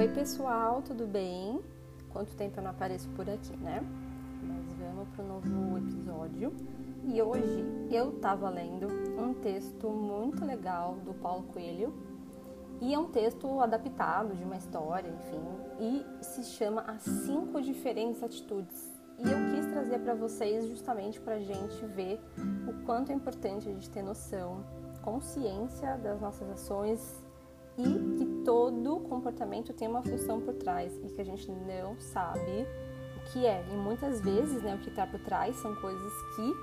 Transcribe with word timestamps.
Oi 0.00 0.08
pessoal, 0.08 0.80
tudo 0.80 1.06
bem? 1.06 1.60
Quanto 2.10 2.34
tempo 2.34 2.58
eu 2.58 2.62
não 2.62 2.70
apareço 2.70 3.06
por 3.10 3.28
aqui, 3.28 3.54
né? 3.58 3.82
Mas 4.42 4.64
vamos 4.78 5.06
para 5.10 5.22
o 5.22 5.28
novo 5.28 5.76
episódio. 5.76 6.54
E 7.04 7.20
hoje 7.20 7.62
eu 7.90 8.18
tava 8.18 8.48
lendo 8.48 8.88
um 9.20 9.34
texto 9.34 9.90
muito 9.90 10.42
legal 10.42 10.94
do 11.04 11.12
Paulo 11.12 11.42
Coelho. 11.52 11.92
E 12.80 12.94
é 12.94 12.98
um 12.98 13.10
texto 13.10 13.60
adaptado 13.60 14.34
de 14.34 14.42
uma 14.42 14.56
história, 14.56 15.10
enfim, 15.10 15.44
e 15.78 16.24
se 16.24 16.44
chama 16.44 16.80
As 16.80 17.02
Cinco 17.02 17.60
Diferentes 17.60 18.22
Atitudes. 18.22 18.90
E 19.18 19.30
eu 19.30 19.54
quis 19.54 19.66
trazer 19.66 19.98
para 19.98 20.14
vocês 20.14 20.66
justamente 20.66 21.20
para 21.20 21.34
a 21.34 21.40
gente 21.40 21.84
ver 21.84 22.18
o 22.66 22.86
quanto 22.86 23.12
é 23.12 23.14
importante 23.14 23.68
a 23.68 23.72
gente 23.72 23.90
ter 23.90 24.02
noção, 24.02 24.64
consciência 25.02 25.98
das 25.98 26.18
nossas 26.18 26.48
ações 26.48 27.22
e 27.78 28.16
que 28.16 28.26
todo 28.44 29.00
comportamento 29.00 29.72
tem 29.72 29.88
uma 29.88 30.02
função 30.02 30.40
por 30.40 30.54
trás 30.54 30.92
e 31.04 31.08
que 31.08 31.20
a 31.20 31.24
gente 31.24 31.50
não 31.50 31.98
sabe 31.98 32.66
o 33.16 33.32
que 33.32 33.46
é. 33.46 33.64
E 33.70 33.76
muitas 33.76 34.20
vezes, 34.20 34.62
né, 34.62 34.74
o 34.74 34.78
que 34.78 34.88
está 34.88 35.06
por 35.06 35.20
trás 35.20 35.56
são 35.56 35.74
coisas 35.76 36.12
que 36.36 36.54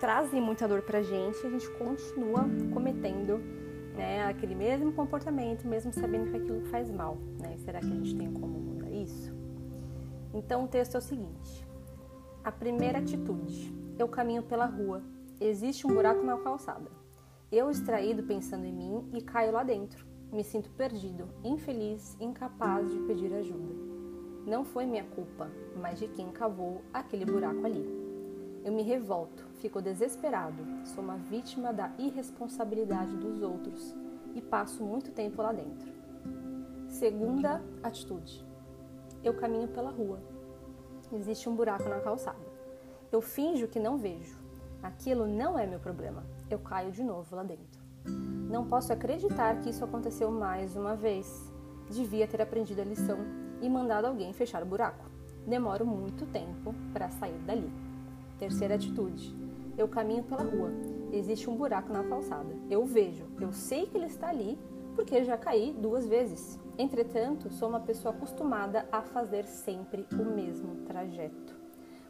trazem 0.00 0.40
muita 0.40 0.66
dor 0.66 0.82
pra 0.82 1.02
gente 1.02 1.42
e 1.42 1.46
a 1.46 1.50
gente 1.50 1.70
continua 1.78 2.44
cometendo 2.72 3.38
né, 3.94 4.24
aquele 4.24 4.54
mesmo 4.54 4.92
comportamento, 4.92 5.66
mesmo 5.66 5.92
sabendo 5.92 6.30
que 6.30 6.36
aquilo 6.36 6.64
faz 6.66 6.90
mal. 6.90 7.16
Né? 7.40 7.56
Será 7.58 7.80
que 7.80 7.86
a 7.86 7.94
gente 7.94 8.16
tem 8.16 8.32
como 8.32 8.58
mudar 8.58 8.90
isso? 8.90 9.32
Então 10.34 10.64
o 10.64 10.68
texto 10.68 10.94
é 10.94 10.98
o 10.98 11.02
seguinte: 11.02 11.66
a 12.42 12.50
primeira 12.50 12.98
atitude. 12.98 13.72
Eu 13.98 14.08
caminho 14.08 14.42
pela 14.42 14.66
rua. 14.66 15.02
Existe 15.40 15.86
um 15.86 15.94
buraco 15.94 16.24
na 16.24 16.36
calçada. 16.38 16.90
Eu 17.50 17.70
distraído 17.70 18.22
pensando 18.22 18.64
em 18.64 18.72
mim 18.72 19.10
e 19.12 19.20
caio 19.20 19.52
lá 19.52 19.62
dentro. 19.62 20.11
Me 20.32 20.42
sinto 20.42 20.70
perdido, 20.70 21.28
infeliz, 21.44 22.16
incapaz 22.18 22.90
de 22.90 22.98
pedir 23.00 23.34
ajuda. 23.34 23.74
Não 24.46 24.64
foi 24.64 24.86
minha 24.86 25.04
culpa, 25.04 25.50
mas 25.76 25.98
de 25.98 26.08
quem 26.08 26.32
cavou 26.32 26.80
aquele 26.90 27.26
buraco 27.26 27.66
ali. 27.66 27.84
Eu 28.64 28.72
me 28.72 28.82
revolto, 28.82 29.46
fico 29.56 29.82
desesperado, 29.82 30.64
sou 30.86 31.04
uma 31.04 31.18
vítima 31.18 31.70
da 31.70 31.92
irresponsabilidade 31.98 33.14
dos 33.14 33.42
outros 33.42 33.94
e 34.34 34.40
passo 34.40 34.82
muito 34.82 35.10
tempo 35.10 35.42
lá 35.42 35.52
dentro. 35.52 35.92
Segunda 36.88 37.62
atitude: 37.82 38.42
eu 39.22 39.34
caminho 39.34 39.68
pela 39.68 39.90
rua. 39.90 40.18
Existe 41.12 41.46
um 41.46 41.54
buraco 41.54 41.90
na 41.90 42.00
calçada. 42.00 42.40
Eu 43.12 43.20
finjo 43.20 43.68
que 43.68 43.78
não 43.78 43.98
vejo. 43.98 44.40
Aquilo 44.82 45.26
não 45.26 45.58
é 45.58 45.66
meu 45.66 45.78
problema. 45.78 46.24
Eu 46.48 46.58
caio 46.58 46.90
de 46.90 47.04
novo 47.04 47.36
lá 47.36 47.42
dentro. 47.42 47.81
Não 48.04 48.66
posso 48.66 48.92
acreditar 48.92 49.60
que 49.60 49.70
isso 49.70 49.84
aconteceu 49.84 50.30
mais 50.30 50.76
uma 50.76 50.94
vez. 50.94 51.52
Devia 51.90 52.26
ter 52.26 52.42
aprendido 52.42 52.80
a 52.80 52.84
lição 52.84 53.18
e 53.60 53.68
mandado 53.68 54.06
alguém 54.06 54.32
fechar 54.32 54.62
o 54.62 54.66
buraco. 54.66 55.04
Demoro 55.46 55.86
muito 55.86 56.26
tempo 56.26 56.74
para 56.92 57.08
sair 57.08 57.38
dali. 57.46 57.70
Terceira 58.38 58.74
atitude: 58.74 59.34
eu 59.76 59.88
caminho 59.88 60.22
pela 60.22 60.42
rua. 60.42 60.70
Existe 61.12 61.48
um 61.48 61.56
buraco 61.56 61.92
na 61.92 62.04
calçada. 62.04 62.54
Eu 62.70 62.84
vejo, 62.84 63.24
eu 63.40 63.52
sei 63.52 63.86
que 63.86 63.96
ele 63.96 64.06
está 64.06 64.28
ali 64.28 64.58
porque 64.94 65.24
já 65.24 65.36
caí 65.36 65.72
duas 65.72 66.06
vezes. 66.06 66.58
Entretanto, 66.78 67.50
sou 67.52 67.68
uma 67.68 67.80
pessoa 67.80 68.14
acostumada 68.14 68.86
a 68.90 69.02
fazer 69.02 69.44
sempre 69.44 70.06
o 70.12 70.24
mesmo 70.24 70.76
trajeto. 70.86 71.54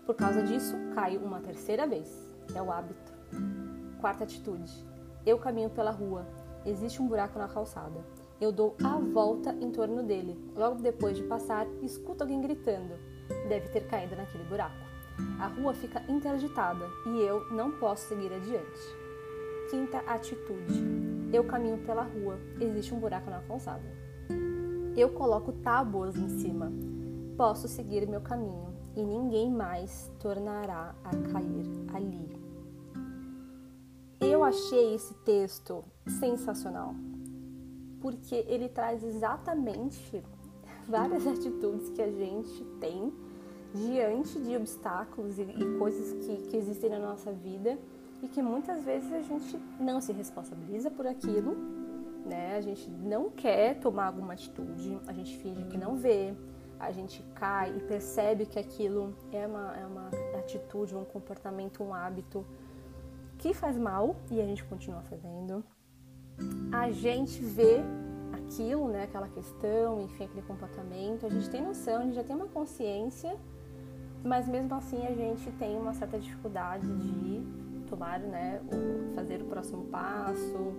Por 0.06 0.14
causa 0.14 0.42
disso, 0.42 0.76
caio 0.94 1.20
uma 1.20 1.40
terceira 1.40 1.86
vez. 1.86 2.32
É 2.54 2.62
o 2.62 2.70
hábito. 2.70 3.12
Quarta 4.00 4.24
atitude: 4.24 4.72
eu 5.24 5.38
caminho 5.38 5.70
pela 5.70 5.90
rua. 5.90 6.26
Existe 6.64 7.00
um 7.00 7.06
buraco 7.06 7.38
na 7.38 7.48
calçada. 7.48 8.04
Eu 8.40 8.50
dou 8.50 8.76
a 8.82 8.98
volta 8.98 9.52
em 9.60 9.70
torno 9.70 10.02
dele. 10.02 10.36
Logo 10.56 10.80
depois 10.80 11.16
de 11.16 11.22
passar, 11.22 11.66
escuto 11.82 12.24
alguém 12.24 12.40
gritando. 12.40 12.94
Deve 13.48 13.68
ter 13.68 13.86
caído 13.86 14.16
naquele 14.16 14.44
buraco. 14.44 14.74
A 15.38 15.46
rua 15.46 15.74
fica 15.74 16.02
interditada 16.08 16.84
e 17.06 17.20
eu 17.20 17.48
não 17.52 17.72
posso 17.78 18.08
seguir 18.08 18.32
adiante. 18.32 18.80
Quinta 19.70 19.98
atitude. 19.98 20.82
Eu 21.32 21.44
caminho 21.44 21.78
pela 21.78 22.02
rua. 22.02 22.38
Existe 22.60 22.92
um 22.92 22.98
buraco 22.98 23.30
na 23.30 23.40
calçada. 23.42 23.94
Eu 24.96 25.10
coloco 25.10 25.52
tábuas 25.52 26.16
em 26.16 26.28
cima. 26.28 26.72
Posso 27.36 27.68
seguir 27.68 28.06
meu 28.08 28.20
caminho 28.20 28.74
e 28.96 29.02
ninguém 29.02 29.50
mais 29.50 30.10
tornará 30.18 30.94
a 31.04 31.10
cair 31.32 31.66
ali. 31.94 32.41
Eu 34.22 34.44
achei 34.44 34.94
esse 34.94 35.12
texto 35.24 35.82
sensacional, 36.20 36.94
porque 38.00 38.36
ele 38.46 38.68
traz 38.68 39.02
exatamente 39.02 40.22
várias 40.86 41.26
atitudes 41.26 41.90
que 41.90 42.00
a 42.00 42.10
gente 42.10 42.64
tem 42.80 43.12
diante 43.74 44.38
de 44.38 44.56
obstáculos 44.56 45.38
e, 45.38 45.42
e 45.42 45.78
coisas 45.78 46.24
que, 46.24 46.36
que 46.48 46.56
existem 46.56 46.90
na 46.90 47.00
nossa 47.00 47.32
vida 47.32 47.76
e 48.22 48.28
que 48.28 48.40
muitas 48.40 48.84
vezes 48.84 49.12
a 49.12 49.22
gente 49.22 49.58
não 49.80 50.00
se 50.00 50.12
responsabiliza 50.12 50.88
por 50.88 51.04
aquilo, 51.04 51.56
né? 52.24 52.54
A 52.56 52.60
gente 52.60 52.88
não 52.88 53.28
quer 53.28 53.80
tomar 53.80 54.06
alguma 54.06 54.34
atitude, 54.34 55.00
a 55.08 55.12
gente 55.12 55.36
finge 55.38 55.64
que 55.64 55.76
não 55.76 55.96
vê, 55.96 56.32
a 56.78 56.92
gente 56.92 57.24
cai 57.34 57.76
e 57.76 57.80
percebe 57.80 58.46
que 58.46 58.58
aquilo 58.58 59.16
é 59.32 59.44
uma, 59.46 59.76
é 59.76 59.84
uma 59.84 60.10
atitude, 60.38 60.94
um 60.94 61.04
comportamento, 61.04 61.82
um 61.82 61.92
hábito 61.92 62.46
que 63.42 63.52
faz 63.52 63.76
mal 63.76 64.14
e 64.30 64.40
a 64.40 64.44
gente 64.44 64.62
continua 64.64 65.02
fazendo. 65.02 65.64
A 66.70 66.92
gente 66.92 67.42
vê 67.42 67.80
aquilo, 68.32 68.86
né, 68.88 69.02
aquela 69.02 69.28
questão, 69.28 70.00
enfim, 70.00 70.24
aquele 70.24 70.42
comportamento, 70.42 71.26
a 71.26 71.28
gente 71.28 71.50
tem 71.50 71.60
noção, 71.60 72.02
a 72.02 72.04
gente 72.04 72.14
já 72.14 72.22
tem 72.22 72.36
uma 72.36 72.46
consciência, 72.46 73.36
mas 74.22 74.46
mesmo 74.46 74.72
assim 74.76 75.04
a 75.06 75.12
gente 75.12 75.50
tem 75.52 75.76
uma 75.76 75.92
certa 75.92 76.20
dificuldade 76.20 76.86
de 76.86 77.42
tomar, 77.88 78.20
né, 78.20 78.62
o, 78.72 79.12
fazer 79.14 79.42
o 79.42 79.46
próximo 79.46 79.86
passo, 79.86 80.72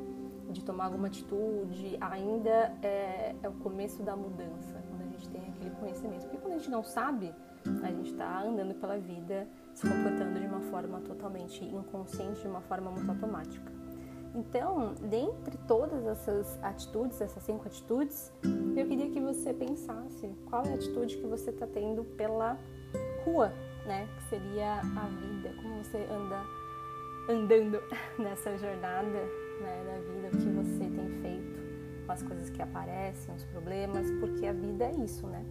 de 0.50 0.64
tomar 0.64 0.86
alguma 0.86 1.08
atitude, 1.08 1.98
ainda 2.00 2.74
é, 2.82 3.36
é 3.44 3.50
o 3.50 3.54
começo 3.54 4.02
da 4.04 4.16
mudança, 4.16 4.82
gente 5.24 5.30
tem 5.30 5.42
aquele 5.50 5.70
conhecimento. 5.76 6.22
Porque 6.28 6.38
quando 6.38 6.54
a 6.54 6.58
gente 6.58 6.70
não 6.70 6.84
sabe, 6.84 7.34
a 7.82 7.88
gente 7.88 8.12
está 8.12 8.42
andando 8.42 8.74
pela 8.76 8.98
vida 8.98 9.48
se 9.74 9.88
comportando 9.88 10.40
de 10.40 10.46
uma 10.46 10.62
forma 10.62 11.00
totalmente 11.02 11.64
inconsciente, 11.64 12.42
de 12.42 12.48
uma 12.48 12.62
forma 12.62 12.92
muito 12.92 13.10
automática. 13.10 13.72
Então, 14.36 14.96
dentre 14.96 15.58
todas 15.68 16.06
essas 16.06 16.60
atitudes, 16.64 17.22
essas 17.22 17.44
cinco 17.44 17.68
atitudes, 17.68 18.34
eu 18.76 18.88
queria 18.88 19.10
que 19.10 19.22
você 19.22 19.54
pensasse 19.54 20.28
qual 20.50 20.64
é 20.66 20.72
a 20.72 20.76
atitude 20.76 21.18
que 21.18 21.28
você 21.28 21.52
está 21.52 21.68
tendo 21.68 22.04
pela 22.04 22.58
rua, 23.24 23.54
né? 23.86 24.08
Que 24.18 24.24
seria 24.30 24.80
a 24.80 25.08
vida, 25.08 25.54
como 25.62 25.84
você 25.84 25.98
anda 26.12 26.42
andando 27.30 27.80
nessa 28.18 28.58
jornada 28.58 29.08
né, 29.62 29.84
da 29.86 30.14
vida, 30.14 30.28
o 30.28 30.38
que 30.38 30.50
você 30.50 30.93
as 32.14 32.24
coisas 32.24 32.50
que 32.50 32.62
aparecem, 32.62 33.34
os 33.36 33.44
problemas, 33.46 34.10
porque 34.20 34.46
a 34.46 34.54
vida 34.54 34.86
é 34.86 34.92
isso, 35.04 35.28
né? 35.28 35.44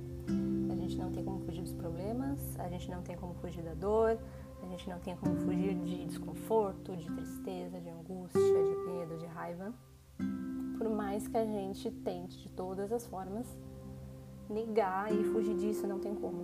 gente 0.82 0.98
não 0.98 1.10
tem 1.10 1.24
como 1.24 1.40
fugir 1.40 1.62
dos 1.62 1.72
problemas, 1.72 2.38
a 2.58 2.68
gente 2.68 2.90
não 2.90 3.02
tem 3.02 3.16
como 3.16 3.34
fugir 3.34 3.62
da 3.62 3.74
dor, 3.74 4.18
a 4.62 4.66
gente 4.66 4.88
não 4.90 4.98
tem 4.98 5.16
como 5.16 5.36
fugir 5.36 5.74
de 5.74 6.04
desconforto, 6.04 6.96
de 6.96 7.06
tristeza, 7.06 7.80
de 7.80 7.88
angústia, 7.88 8.40
de 8.40 8.76
medo, 8.90 9.16
de 9.18 9.26
raiva. 9.26 9.72
Por 10.76 10.90
mais 10.90 11.26
que 11.26 11.36
a 11.36 11.44
gente 11.44 11.90
tente 11.90 12.38
de 12.42 12.48
todas 12.50 12.92
as 12.92 13.06
formas 13.06 13.46
negar 14.50 15.12
e 15.12 15.24
fugir 15.24 15.54
disso, 15.54 15.86
não 15.86 15.98
tem 15.98 16.14
como. 16.14 16.42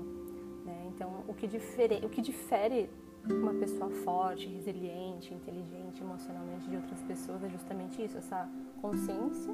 Né? 0.64 0.90
Então, 0.94 1.24
o 1.26 1.34
que, 1.34 1.46
difere, 1.46 1.96
o 2.04 2.08
que 2.08 2.22
difere 2.22 2.88
uma 3.28 3.52
pessoa 3.54 3.90
forte, 3.90 4.46
resiliente, 4.46 5.34
inteligente 5.34 6.02
emocionalmente 6.02 6.68
de 6.70 6.76
outras 6.76 7.02
pessoas 7.02 7.42
é 7.44 7.48
justamente 7.50 8.02
isso, 8.02 8.16
essa 8.16 8.48
consciência 8.80 9.52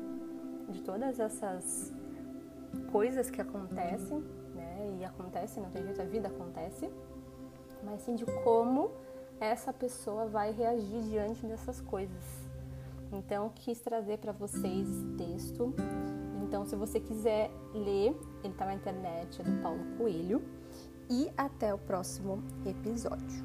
de 0.69 0.83
todas 0.83 1.21
essas 1.21 1.93
coisas 2.91 3.31
que 3.31 3.41
acontecem 3.41 4.23
né? 4.55 4.99
E 5.01 5.05
acontece, 5.05 5.61
não 5.61 5.71
tem 5.71 5.83
jeito, 5.83 6.01
a 6.01 6.05
vida 6.05 6.29
acontece, 6.29 6.91
mas 7.83 8.03
sim 8.03 8.15
de 8.15 8.25
como 8.43 8.91
essa 9.41 9.73
pessoa 9.73 10.27
vai 10.27 10.53
reagir 10.53 11.03
diante 11.03 11.45
dessas 11.47 11.81
coisas. 11.81 12.25
Então, 13.13 13.51
quis 13.55 13.81
trazer 13.81 14.19
para 14.19 14.33
vocês 14.33 14.89
esse 14.89 15.07
texto. 15.17 15.75
Então, 16.43 16.65
se 16.65 16.75
você 16.75 16.99
quiser 16.99 17.51
ler, 17.73 18.17
ele 18.43 18.53
está 18.53 18.65
na 18.65 18.75
internet, 18.75 19.41
é 19.41 19.45
do 19.45 19.63
Paulo 19.63 19.85
Coelho. 19.99 20.43
E 21.11 21.31
até 21.37 21.73
o 21.75 21.79
próximo 21.79 22.43
episódio. 22.65 23.45